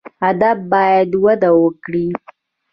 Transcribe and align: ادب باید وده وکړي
ادب 0.29 0.57
باید 0.71 1.11
وده 1.23 1.49
وکړي 1.61 2.07